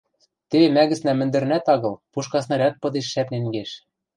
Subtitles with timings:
[0.49, 3.71] теве мӓ гӹцнӓ мӹндӹрнӓт агыл пушка снаряд пыдешт шӓпнен кеш.